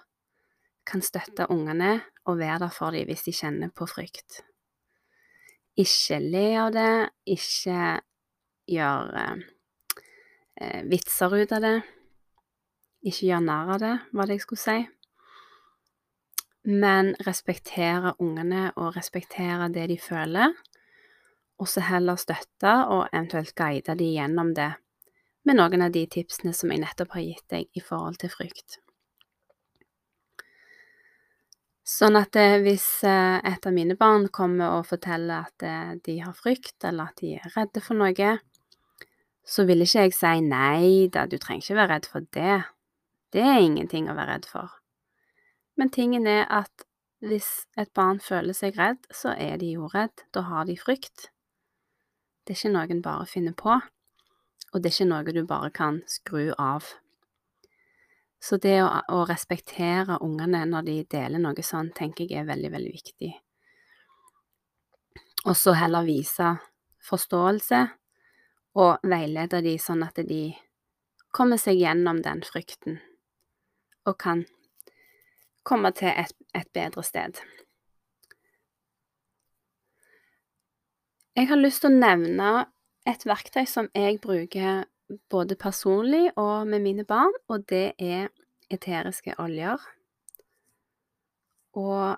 kan 0.81 1.05
støtte 1.05 1.45
ungene 1.53 1.99
og 2.25 2.39
være 2.39 2.63
der 2.63 2.73
for 2.73 2.97
dem 2.97 3.05
hvis 3.05 3.27
de 3.27 3.35
kjenner 3.37 3.69
på 3.69 3.85
frykt. 3.85 4.39
Ikke 5.77 6.17
le 6.17 6.47
av 6.63 6.71
det, 6.73 6.93
ikke 7.37 7.83
gjøre 8.65 9.27
eh, 10.57 10.81
vitser 10.89 11.37
ut 11.37 11.53
av 11.53 11.61
det, 11.67 11.75
ikke 13.05 13.29
gjøre 13.29 13.45
narr 13.45 13.75
av 13.77 13.85
det, 13.85 13.93
var 14.09 14.25
det 14.25 14.39
jeg 14.39 14.45
skulle 14.47 14.65
si 14.65 14.79
men 16.67 17.15
respektere 17.25 18.13
ungene 18.19 18.69
og 18.75 18.95
respektere 18.97 19.69
det 19.73 19.87
de 19.89 19.97
føler, 20.01 20.53
og 21.61 21.69
så 21.69 21.83
heller 21.85 22.17
støtte 22.17 22.75
og 22.89 23.07
eventuelt 23.13 23.55
guide 23.57 23.95
de 23.97 24.13
gjennom 24.15 24.53
det 24.57 24.71
med 25.45 25.57
noen 25.57 25.81
av 25.81 25.93
de 25.93 26.05
tipsene 26.09 26.53
som 26.53 26.71
jeg 26.73 26.83
nettopp 26.83 27.15
har 27.17 27.25
gitt 27.25 27.45
deg 27.53 27.77
i 27.77 27.83
forhold 27.83 28.19
til 28.21 28.33
frykt. 28.33 28.77
Sånn 31.91 32.15
at 32.15 32.37
eh, 32.39 32.59
hvis 32.63 32.85
eh, 33.09 33.39
et 33.43 33.65
av 33.67 33.73
mine 33.73 33.97
barn 33.99 34.27
kommer 34.31 34.77
og 34.77 34.87
forteller 34.91 35.49
at 35.49 35.65
eh, 35.65 35.95
de 36.05 36.19
har 36.21 36.35
frykt, 36.37 36.77
eller 36.87 37.09
at 37.09 37.23
de 37.23 37.33
er 37.35 37.55
redde 37.57 37.81
for 37.83 37.97
noe, 37.97 38.35
så 39.43 39.65
vil 39.67 39.83
ikke 39.83 40.05
jeg 40.05 40.15
si 40.15 40.35
nei 40.45 41.09
da, 41.11 41.25
du 41.25 41.35
trenger 41.41 41.65
ikke 41.65 41.79
være 41.81 41.91
redd 41.95 42.07
for 42.13 42.29
det. 42.37 42.59
Det 43.33 43.43
er 43.43 43.65
ingenting 43.65 44.07
å 44.07 44.15
være 44.15 44.37
redd 44.37 44.47
for. 44.47 44.80
Men 45.81 45.89
tingen 45.89 46.27
er 46.29 46.43
at 46.53 46.83
hvis 47.25 47.65
et 47.73 47.89
barn 47.97 48.19
føler 48.21 48.53
seg 48.53 48.75
redd, 48.77 49.07
så 49.09 49.31
er 49.33 49.55
de 49.57 49.71
jo 49.73 49.87
redd. 49.89 50.21
Da 50.29 50.43
har 50.45 50.67
de 50.69 50.75
frykt. 50.77 51.31
Det 52.45 52.53
er 52.53 52.59
ikke 52.59 52.73
noe 52.75 52.93
en 52.93 53.01
bare 53.01 53.25
finner 53.25 53.55
på, 53.57 53.79
og 54.73 54.75
det 54.77 54.91
er 54.91 54.93
ikke 54.93 55.07
noe 55.09 55.33
du 55.33 55.41
bare 55.49 55.71
kan 55.73 55.97
skru 56.05 56.51
av. 56.61 56.85
Så 58.37 58.61
det 58.61 58.75
å, 58.83 58.91
å 59.09 59.25
respektere 59.25 60.19
ungene 60.21 60.67
når 60.69 60.85
de 60.85 60.95
deler 61.17 61.41
noe 61.41 61.65
sånn, 61.65 61.89
tenker 61.97 62.29
jeg 62.29 62.43
er 62.43 62.49
veldig, 62.53 62.73
veldig 62.77 62.93
viktig. 62.99 63.33
Og 65.49 65.57
så 65.57 65.73
heller 65.81 66.05
vise 66.05 66.53
forståelse 67.09 67.83
og 68.77 69.11
veilede 69.17 69.65
de 69.65 69.77
sånn 69.81 70.05
at 70.05 70.21
de 70.29 70.43
kommer 71.33 71.57
seg 71.57 71.81
gjennom 71.81 72.21
den 72.21 72.45
frykten 72.45 73.01
og 74.05 74.21
kan 74.21 74.45
komme 75.63 75.91
til 75.95 76.11
et, 76.11 76.33
et 76.55 76.67
bedre 76.73 77.03
sted. 77.03 77.41
Jeg 81.35 81.47
har 81.47 81.59
lyst 81.59 81.83
til 81.83 81.93
å 81.93 81.99
nevne 82.01 82.49
et 83.07 83.23
verktøy 83.25 83.63
som 83.69 83.87
jeg 83.95 84.19
bruker 84.21 84.83
både 85.31 85.55
personlig 85.59 86.29
og 86.39 86.67
med 86.67 86.83
mine 86.83 87.05
barn, 87.07 87.33
og 87.47 87.63
det 87.71 87.93
er 87.99 88.29
eteriske 88.71 89.35
oljer. 89.39 89.79
Og 91.79 92.17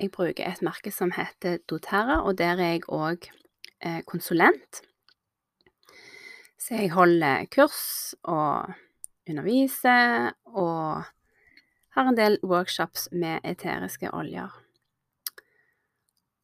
jeg 0.00 0.12
bruker 0.12 0.48
et 0.48 0.62
merke 0.64 0.92
som 0.92 1.12
heter 1.16 1.62
doTERRA, 1.68 2.20
og 2.26 2.36
der 2.38 2.60
er 2.60 2.74
jeg 2.74 2.84
òg 2.92 3.28
eh, 3.80 4.02
konsulent. 4.08 4.82
Så 6.60 6.76
jeg 6.78 6.92
holder 6.94 7.48
kurs 7.50 8.14
og 8.22 8.72
underviser 9.28 10.32
og 10.52 11.08
har 11.94 12.08
en 12.08 12.16
del 12.16 12.38
workshops 12.42 13.08
med 13.12 13.40
eteriske 13.44 14.10
oljer. 14.12 14.50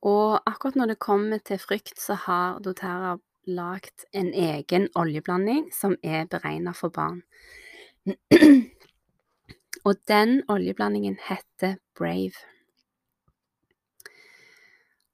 Og 0.07 0.39
akkurat 0.47 0.77
når 0.79 0.93
det 0.93 1.03
kommer 1.03 1.39
til 1.43 1.59
frykt, 1.59 1.99
så 2.01 2.15
har 2.15 2.61
doTERRA 2.63 3.17
lagd 3.49 4.05
en 4.13 4.29
egen 4.35 4.89
oljeblanding 4.95 5.71
som 5.75 5.97
er 6.05 6.29
beregna 6.31 6.75
for 6.77 6.93
barn. 6.95 7.23
Og 9.87 9.97
den 10.09 10.43
oljeblandingen 10.49 11.17
heter 11.29 11.79
Brave. 11.99 12.37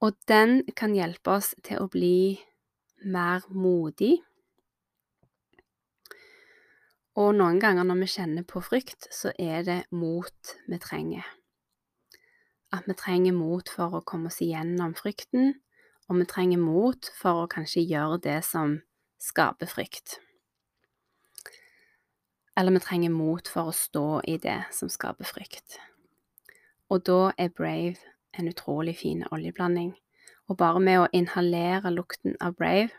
Og 0.00 0.16
den 0.28 0.64
kan 0.76 0.94
hjelpe 0.96 1.38
oss 1.38 1.54
til 1.64 1.80
å 1.80 1.88
bli 1.88 2.40
mer 3.04 3.46
modig 3.48 4.18
og 7.14 7.34
noen 7.38 7.60
ganger 7.62 7.86
når 7.86 8.00
vi 8.02 8.10
kjenner 8.10 8.46
på 8.48 8.62
frykt, 8.64 9.06
så 9.14 9.30
er 9.38 9.62
det 9.66 9.80
mot 9.94 10.54
vi 10.66 10.78
trenger. 10.82 11.24
at 12.74 12.88
vi 12.90 12.94
trenger 12.98 13.32
mot 13.32 13.68
for 13.70 13.94
å 13.94 14.02
komme 14.02 14.26
oss 14.26 14.40
igjennom 14.42 14.96
frykten, 14.98 15.52
og 16.10 16.18
vi 16.18 16.24
trenger 16.26 16.58
mot 16.58 17.10
for 17.14 17.44
å 17.44 17.50
kanskje 17.50 17.84
gjøre 17.86 18.18
det 18.24 18.40
som 18.42 18.80
skaper 19.22 19.70
frykt. 19.70 20.18
Eller 22.58 22.74
vi 22.74 22.82
trenger 22.82 23.14
mot 23.14 23.46
for 23.46 23.70
å 23.70 23.76
stå 23.78 24.24
i 24.26 24.36
det 24.42 24.58
som 24.74 24.90
skaper 24.90 25.26
frykt. 25.26 25.78
Og 26.90 27.06
da 27.06 27.32
er 27.38 27.54
Brave 27.54 28.02
en 28.38 28.50
utrolig 28.50 28.96
fin 28.98 29.24
oljeblanding. 29.30 29.94
Og 30.50 30.58
bare 30.60 30.80
med 30.82 31.00
å 31.00 31.08
inhalere 31.14 31.94
lukten 31.94 32.36
av 32.40 32.56
Brave, 32.58 32.90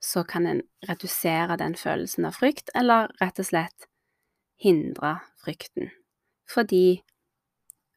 så 0.00 0.24
kan 0.24 0.46
en 0.46 0.62
redusere 0.88 1.56
den 1.60 1.76
følelsen 1.76 2.24
av 2.24 2.38
frykt, 2.40 2.72
eller 2.74 3.12
rett 3.20 3.38
og 3.38 3.48
slett 3.50 3.86
hindre 4.60 5.18
frykten. 5.40 5.92
Fordi 6.48 7.02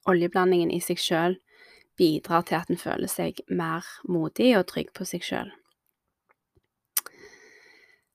oljeblandingen 0.10 0.72
i 0.72 0.82
seg 0.84 1.00
sjøl 1.00 1.40
bidrar 1.98 2.44
til 2.48 2.60
at 2.60 2.72
en 2.72 2.80
føler 2.80 3.12
seg 3.12 3.40
mer 3.50 3.88
modig 4.10 4.54
og 4.58 4.68
trygg 4.72 4.92
på 4.96 5.08
seg 5.08 5.24
sjøl. 5.26 5.52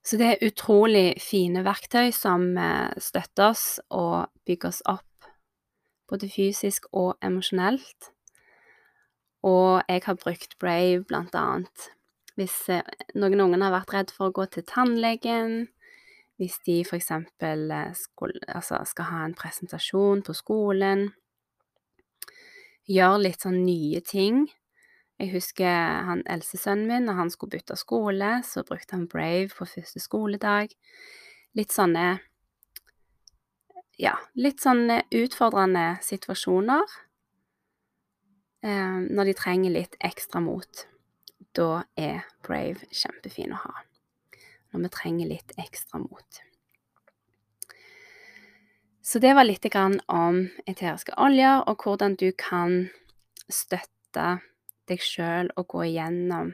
Så 0.05 0.17
det 0.17 0.29
er 0.29 0.47
utrolig 0.47 1.19
fine 1.21 1.65
verktøy 1.67 2.09
som 2.17 2.55
eh, 2.57 2.95
støtter 2.97 3.51
oss 3.51 3.65
og 3.93 4.31
bygger 4.49 4.71
oss 4.71 4.81
opp, 4.89 5.29
både 6.09 6.31
fysisk 6.33 6.89
og 6.97 7.19
emosjonelt. 7.25 8.13
Og 9.45 9.85
jeg 9.85 10.03
har 10.07 10.17
brukt 10.19 10.57
Brave 10.59 11.05
blant 11.05 11.37
annet 11.37 11.91
hvis 12.39 12.69
eh, 12.71 12.87
noen 13.19 13.43
unger 13.43 13.65
har 13.67 13.75
vært 13.75 13.95
redd 13.97 14.15
for 14.15 14.31
å 14.31 14.37
gå 14.37 14.47
til 14.55 14.67
tannlegen, 14.69 15.67
hvis 16.39 16.61
de 16.67 16.81
eksempel 16.87 17.67
eh, 17.75 18.05
altså 18.55 18.79
skal 18.87 19.11
ha 19.11 19.25
en 19.27 19.35
presentasjon 19.39 20.23
på 20.23 20.37
skolen, 20.39 21.09
gjøre 22.89 23.25
litt 23.27 23.43
sånn 23.43 23.59
nye 23.67 24.01
ting. 24.07 24.47
Jeg 25.19 25.33
husker 25.33 26.05
han 26.07 26.23
eldstesønnen 26.31 26.87
min, 26.87 27.09
når 27.09 27.19
han 27.25 27.33
skulle 27.35 27.57
bytte 27.57 27.77
skole, 27.77 28.37
så 28.47 28.63
brukte 28.63 28.95
han 28.95 29.09
Brave 29.11 29.51
på 29.51 29.67
første 29.67 30.01
skoledag. 30.03 30.75
Litt 31.59 31.75
sånne 31.75 32.21
Ja, 33.99 34.13
litt 34.39 34.63
sånne 34.63 35.01
utfordrende 35.11 35.97
situasjoner. 36.07 36.87
Eh, 38.63 39.01
når 39.11 39.33
de 39.33 39.35
trenger 39.35 39.75
litt 39.75 39.99
ekstra 40.07 40.39
mot. 40.43 40.85
Da 41.59 41.83
er 41.99 42.27
Brave 42.47 42.87
kjempefin 42.95 43.57
å 43.57 43.63
ha. 43.65 43.81
Når 44.71 44.85
vi 44.85 44.91
trenger 44.95 45.31
litt 45.33 45.55
ekstra 45.59 45.99
mot. 45.99 46.43
Så 49.03 49.19
det 49.19 49.33
var 49.35 49.49
litt 49.49 49.65
om 49.75 50.43
eteriske 50.69 51.17
oljer, 51.17 51.65
og 51.67 51.83
hvordan 51.83 52.15
du 52.21 52.29
kan 52.37 52.91
støtte 53.49 54.27
deg 54.87 55.03
sjøl 55.03 55.49
og 55.57 55.67
gå 55.73 55.87
igjennom 55.89 56.53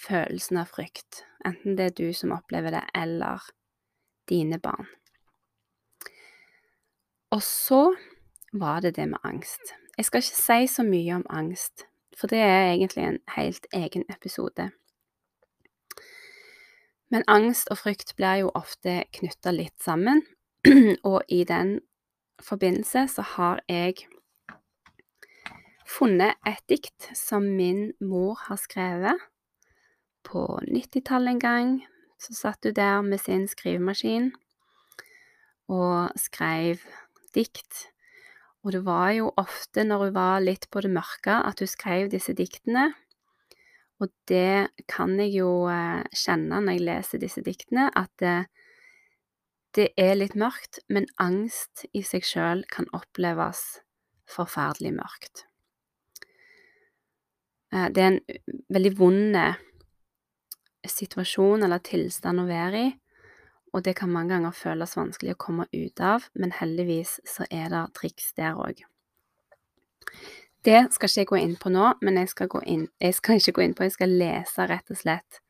følelsen 0.00 0.62
av 0.62 0.72
frykt, 0.72 1.22
enten 1.44 1.76
det 1.76 1.90
er 1.90 1.96
du 2.00 2.16
som 2.16 2.32
opplever 2.34 2.74
det, 2.74 2.82
eller 2.96 3.44
dine 4.28 4.58
barn. 4.58 4.88
Og 7.32 7.44
så 7.44 7.84
var 8.52 8.80
det 8.80 8.96
det 8.96 9.06
med 9.12 9.20
angst. 9.22 9.76
Jeg 9.96 10.08
skal 10.08 10.24
ikke 10.24 10.42
si 10.42 10.60
så 10.72 10.84
mye 10.88 11.20
om 11.20 11.28
angst, 11.30 11.86
for 12.18 12.26
det 12.26 12.38
er 12.38 12.72
egentlig 12.72 13.04
en 13.04 13.18
helt 13.36 13.66
egen 13.72 14.04
episode. 14.10 14.70
Men 17.12 17.24
angst 17.28 17.68
og 17.70 17.78
frykt 17.78 18.14
blir 18.16 18.40
jo 18.40 18.52
ofte 18.56 19.02
knytta 19.12 19.52
litt 19.52 19.76
sammen, 19.82 20.22
og 21.10 21.22
i 21.28 21.42
den 21.44 21.80
forbindelse 22.42 23.06
så 23.08 23.24
har 23.34 23.60
jeg 23.68 24.06
funnet 25.86 26.38
et 26.48 26.62
dikt 26.70 27.10
som 27.18 27.44
min 27.58 27.90
mor 28.00 28.40
har 28.46 28.56
skrevet. 28.56 29.20
På 30.24 30.46
90-tallet 30.64 31.34
en 31.34 31.42
gang 31.42 31.72
så 32.22 32.34
satt 32.34 32.64
hun 32.64 32.74
der 32.74 33.02
med 33.02 33.20
sin 33.20 33.48
skrivemaskin 33.48 34.30
og 35.68 36.14
skrev 36.16 36.80
dikt. 37.34 37.91
Og 38.62 38.74
det 38.76 38.82
var 38.86 39.10
jo 39.16 39.30
ofte 39.40 39.82
når 39.86 40.06
hun 40.06 40.14
var 40.14 40.42
litt 40.44 40.68
på 40.70 40.82
det 40.84 40.92
mørke, 40.94 41.34
at 41.34 41.62
hun 41.62 41.70
skrev 41.70 42.10
disse 42.12 42.34
diktene. 42.38 42.92
Og 44.02 44.10
det 44.30 44.70
kan 44.90 45.14
jeg 45.18 45.34
jo 45.36 45.66
eh, 45.70 46.02
kjenne 46.14 46.60
når 46.62 46.76
jeg 46.76 46.86
leser 46.86 47.22
disse 47.22 47.42
diktene, 47.42 47.88
at 47.98 48.10
det, 48.22 48.36
det 49.78 49.88
er 49.98 50.14
litt 50.18 50.34
mørkt, 50.38 50.82
men 50.90 51.10
angst 51.22 51.86
i 51.94 52.04
seg 52.06 52.26
sjøl 52.26 52.64
kan 52.70 52.86
oppleves 52.94 53.82
forferdelig 54.30 54.94
mørkt. 54.98 55.44
Eh, 57.74 57.90
det 57.90 58.02
er 58.02 58.10
en 58.14 58.22
veldig 58.74 58.96
vond 58.98 59.38
situasjon 60.82 61.62
eller 61.62 61.82
tilstand 61.86 62.42
å 62.42 62.48
være 62.48 62.86
i, 62.86 62.90
og 63.72 63.84
det 63.84 63.96
kan 63.98 64.12
mange 64.12 64.34
ganger 64.34 64.54
føles 64.56 64.96
vanskelig 64.96 65.34
å 65.34 65.42
komme 65.46 65.66
ut 65.72 66.00
av, 66.04 66.28
men 66.34 66.54
heldigvis 66.58 67.18
så 67.28 67.46
er 67.50 67.72
det 67.72 67.82
triks 67.98 68.32
der 68.36 68.58
òg. 68.60 68.84
Det 70.62 70.84
skal 70.94 71.08
ikke 71.08 71.20
jeg 71.20 71.30
gå 71.32 71.40
inn 71.40 71.56
på 71.58 71.72
nå, 71.74 71.88
men 72.04 72.20
jeg 72.20 72.30
skal, 72.30 72.52
inn, 72.68 72.86
jeg 73.02 73.18
skal 73.18 73.40
ikke 73.40 73.56
gå 73.58 73.66
inn 73.66 73.74
på, 73.74 73.88
jeg 73.88 73.96
skal 73.96 74.14
lese 74.22 74.68
rett 74.70 74.94
og 74.94 75.00
slett 75.00 75.42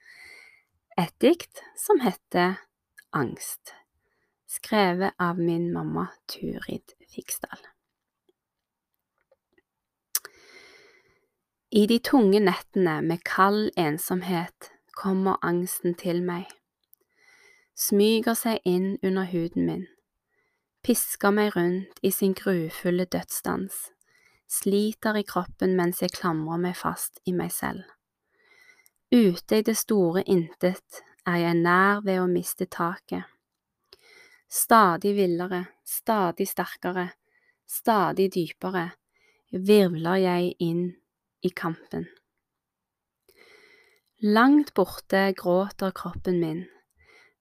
et 1.01 1.15
dikt 1.21 1.63
som 1.79 2.01
heter 2.05 2.61
Angst 3.13 3.75
skrevet 4.53 5.15
av 5.19 5.39
min 5.39 5.73
mamma 5.73 6.09
Turid 6.27 6.93
Fiksdal. 7.09 7.59
I 11.71 11.87
de 11.89 11.99
tunge 12.05 12.41
nettene 12.41 12.99
med 13.01 13.23
kald 13.25 13.71
ensomhet 13.81 14.69
kommer 14.93 15.41
angsten 15.41 15.97
til 15.97 16.21
meg, 16.27 16.45
smyger 17.79 18.37
seg 18.39 18.61
inn 18.69 18.99
under 19.03 19.27
huden 19.31 19.67
min, 19.67 19.87
pisker 20.85 21.35
meg 21.35 21.57
rundt 21.57 21.99
i 22.03 22.11
sin 22.11 22.35
grufulle 22.39 23.07
dødsdans, 23.07 23.91
sliter 24.49 25.17
i 25.17 25.25
kroppen 25.27 25.77
mens 25.79 26.03
jeg 26.03 26.15
klamrer 26.17 26.61
meg 26.61 26.77
fast 26.77 27.23
i 27.25 27.35
meg 27.37 27.53
selv. 27.55 27.85
Ute 29.13 29.61
i 29.61 29.65
det 29.67 29.77
store 29.77 30.25
intet 30.25 31.03
er 31.29 31.39
jeg 31.45 31.61
nær 31.61 32.01
ved 32.05 32.23
å 32.23 32.29
miste 32.31 32.67
taket 32.67 33.29
Stadig 34.53 35.15
villere, 35.17 35.63
stadig 35.85 36.45
sterkere, 36.45 37.07
stadig 37.65 38.27
dypere 38.35 38.91
virvler 39.49 40.19
jeg 40.21 40.51
inn 40.61 40.83
i 41.41 41.49
kampen. 41.57 42.05
Langt 44.21 44.75
borte 44.77 45.23
gråter 45.41 45.95
kroppen 45.97 46.37
min, 46.43 46.61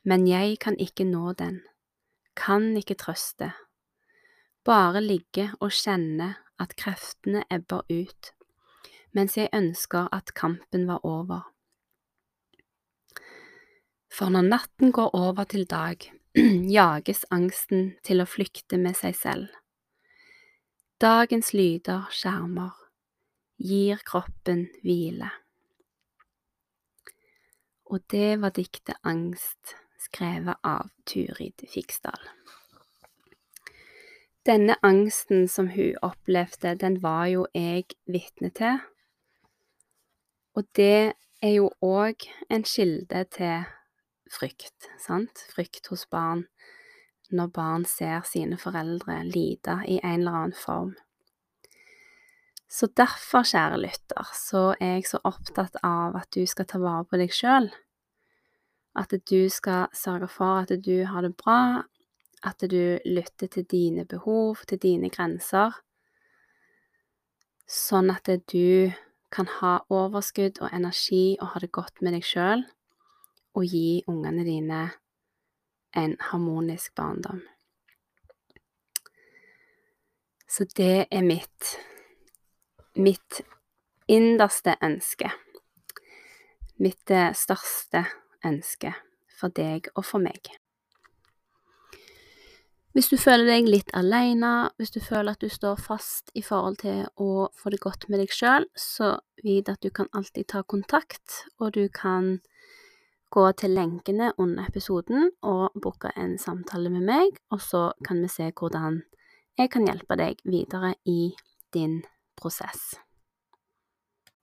men 0.03 0.27
jeg 0.27 0.57
kan 0.59 0.77
ikke 0.79 1.05
nå 1.05 1.33
den, 1.37 1.61
kan 2.35 2.71
ikke 2.77 2.97
trøste, 2.97 3.51
bare 4.65 5.01
ligge 5.01 5.49
og 5.59 5.73
kjenne 5.73 6.35
at 6.61 6.75
kreftene 6.77 7.43
ebber 7.49 7.85
ut, 7.89 8.31
mens 9.13 9.37
jeg 9.37 9.51
ønsker 9.53 10.09
at 10.13 10.33
kampen 10.37 10.87
var 10.89 11.05
over. 11.05 11.47
For 14.11 14.29
når 14.29 14.49
natten 14.49 14.91
går 14.91 15.15
over 15.15 15.43
til 15.43 15.65
dag, 15.65 15.97
jages 16.77 17.25
angsten 17.31 17.95
til 18.03 18.23
å 18.23 18.29
flykte 18.29 18.79
med 18.79 18.97
seg 18.99 19.15
selv. 19.15 19.47
Dagens 21.01 21.53
lyder 21.57 22.09
skjermer, 22.13 22.75
gir 23.57 24.01
kroppen 24.05 24.67
hvile. 24.83 25.31
Og 27.91 28.03
det 28.11 28.37
var 28.39 28.53
diktet 28.55 28.99
Angst, 29.03 29.75
skrevet 30.01 30.59
av 30.67 30.89
Turid 31.05 31.65
Fiksdal. 31.69 32.29
Denne 34.45 34.75
angsten 34.81 35.45
som 35.47 35.69
hun 35.69 35.97
opplevde, 36.01 36.73
den 36.81 36.97
var 37.03 37.27
jo 37.29 37.45
jeg 37.53 37.91
vitne 38.09 38.49
til, 38.57 38.79
og 40.57 40.65
det 40.75 41.13
er 41.41 41.53
jo 41.53 41.69
òg 41.85 42.25
en 42.49 42.65
kilde 42.65 43.23
til 43.31 43.67
frykt, 44.31 44.89
sant? 44.99 45.45
Frykt 45.53 45.91
hos 45.93 46.07
barn 46.09 46.47
når 47.31 47.51
barn 47.55 47.85
ser 47.87 48.25
sine 48.27 48.57
foreldre 48.59 49.21
lide 49.23 49.77
i 49.87 49.99
en 50.03 50.19
eller 50.19 50.37
annen 50.39 50.57
form. 50.57 50.91
Så 52.71 52.87
derfor, 52.95 53.43
kjære 53.43 53.79
lytter, 53.83 54.27
så 54.35 54.71
er 54.79 54.97
jeg 54.97 55.07
så 55.09 55.19
opptatt 55.27 55.75
av 55.83 56.15
at 56.19 56.29
du 56.35 56.45
skal 56.47 56.67
ta 56.67 56.79
vare 56.79 57.03
på 57.07 57.19
deg 57.19 57.33
sjøl. 57.35 57.67
At 58.95 59.13
du 59.29 59.49
skal 59.49 59.87
sørge 59.95 60.27
for 60.27 60.65
at 60.65 60.71
du 60.85 61.05
har 61.05 61.21
det 61.21 61.37
bra, 61.37 61.83
at 62.43 62.61
du 62.71 62.99
lytter 63.05 63.47
til 63.47 63.63
dine 63.63 64.05
behov, 64.05 64.57
til 64.67 64.81
dine 64.81 65.09
grenser, 65.09 65.77
sånn 67.67 68.11
at 68.11 68.27
du 68.51 68.91
kan 69.31 69.47
ha 69.61 69.77
overskudd 69.89 70.59
og 70.59 70.73
energi 70.75 71.37
og 71.39 71.53
ha 71.53 71.61
det 71.63 71.71
godt 71.71 72.01
med 72.01 72.17
deg 72.17 72.25
sjøl 72.27 72.65
og 73.55 73.63
gi 73.63 74.03
ungene 74.11 74.43
dine 74.43 74.81
en 75.95 76.17
harmonisk 76.31 76.95
barndom. 76.95 77.39
Så 80.51 80.67
det 80.75 81.07
er 81.07 81.23
mitt 81.23 81.77
mitt 82.99 83.39
innerste 84.11 84.75
ønske. 84.83 85.31
Mitt 86.75 87.11
eh, 87.11 87.31
største 87.31 88.03
ønske 88.03 88.20
for 89.39 89.53
deg 89.55 89.89
og 89.95 90.05
for 90.05 90.23
meg. 90.23 90.51
Hvis 92.91 93.07
du 93.07 93.15
føler 93.15 93.47
deg 93.47 93.69
litt 93.71 93.91
alene, 93.95 94.67
hvis 94.75 94.91
du 94.91 94.99
føler 94.99 95.31
at 95.31 95.43
du 95.43 95.47
står 95.47 95.77
fast 95.79 96.31
i 96.35 96.41
forhold 96.43 96.81
til 96.81 97.05
å 97.23 97.47
få 97.55 97.71
det 97.71 97.79
godt 97.79 98.09
med 98.11 98.19
deg 98.19 98.33
sjøl, 98.35 98.67
så 98.75 99.13
vit 99.39 99.69
at 99.71 99.79
du 99.79 99.87
kan 99.95 100.11
alltid 100.11 100.49
ta 100.51 100.59
kontakt, 100.67 101.45
og 101.63 101.71
du 101.77 101.85
kan 101.87 102.41
gå 103.31 103.45
til 103.55 103.77
lenkene 103.77 104.33
under 104.35 104.67
episoden 104.67 105.29
og 105.39 105.77
booke 105.79 106.11
en 106.19 106.35
samtale 106.41 106.91
med 106.91 107.07
meg, 107.07 107.39
og 107.55 107.63
så 107.63 107.85
kan 108.03 108.19
vi 108.19 108.27
se 108.27 108.49
hvordan 108.51 108.99
jeg 109.55 109.71
kan 109.71 109.87
hjelpe 109.87 110.19
deg 110.19 110.43
videre 110.43 110.91
i 111.07 111.31
din 111.71 112.01
prosess. 112.35 112.97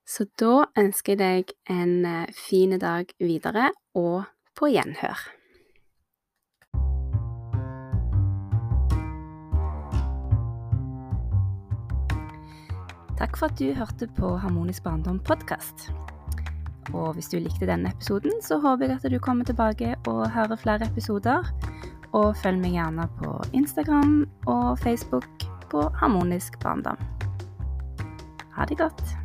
Så 0.09 0.25
da 0.41 0.63
ønsker 0.79 1.13
jeg 1.13 1.19
deg 1.21 1.51
en 1.69 2.05
eh, 2.07 2.31
fin 2.33 2.73
dag 2.81 3.11
videre, 3.21 3.69
og 3.93 4.23
på 4.57 4.71
gjenhør. 4.73 5.21
Takk 13.19 13.35
for 13.35 13.51
at 13.51 13.59
du 13.59 13.75
hørte 13.75 14.07
på 14.17 14.33
Harmonisk 14.41 14.87
barndom 14.87 15.19
podkast. 15.27 15.89
Og 16.89 17.13
hvis 17.13 17.29
du 17.29 17.37
likte 17.37 17.67
denne 17.69 17.91
episoden, 17.93 18.39
så 18.41 18.57
håper 18.63 18.87
jeg 18.87 19.03
at 19.03 19.13
du 19.13 19.19
kommer 19.21 19.45
tilbake 19.45 19.93
og 20.09 20.23
hører 20.33 20.57
flere 20.57 20.89
episoder. 20.89 21.53
Og 22.15 22.31
følg 22.41 22.63
meg 22.63 22.79
gjerne 22.79 23.05
på 23.19 23.37
Instagram 23.53 24.23
og 24.49 24.79
Facebook 24.81 25.29
på 25.69 25.85
Harmonisk 26.01 26.57
barndom. 26.63 26.97
Ha 28.57 28.65
det 28.65 28.79
godt. 28.79 29.18